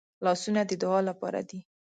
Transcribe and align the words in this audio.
لاسونه 0.25 0.61
د 0.69 0.71
دعا 0.81 0.99
لپاره 1.09 1.41
دي 1.49 1.59